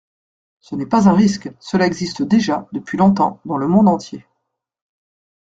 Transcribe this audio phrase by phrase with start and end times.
[0.61, 4.25] Ce n’est pas un risque: cela existe déjà, depuis longtemps, dans le monde entier.